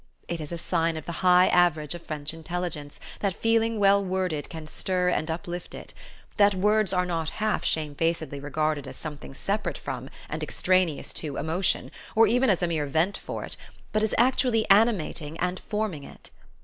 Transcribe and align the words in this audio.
It 0.27 0.41
is 0.41 0.51
a 0.51 0.57
sign 0.57 0.97
of 0.97 1.05
the 1.05 1.11
high 1.21 1.45
average 1.49 1.93
of 1.93 2.01
French 2.01 2.33
intelligence 2.33 2.99
that 3.19 3.35
feeling 3.35 3.77
well 3.77 4.03
worded 4.03 4.49
can 4.49 4.65
stir 4.65 5.09
and 5.09 5.29
uplift 5.29 5.75
it; 5.75 5.93
that 6.37 6.55
"words" 6.55 6.91
are 6.91 7.05
not 7.05 7.29
half 7.37 7.63
shamefacedly 7.63 8.39
regarded 8.39 8.87
as 8.87 8.95
something 8.97 9.35
separate 9.35 9.77
from, 9.77 10.09
and 10.27 10.41
extraneous 10.41 11.13
to, 11.13 11.37
emotion, 11.37 11.91
or 12.15 12.25
even 12.25 12.49
as 12.49 12.63
a 12.63 12.67
mere 12.67 12.87
vent 12.87 13.15
for 13.15 13.43
it, 13.45 13.55
but 13.91 14.01
as 14.01 14.15
actually 14.17 14.67
animating 14.71 15.37
and 15.39 15.59
forming 15.59 16.03
it. 16.03 16.31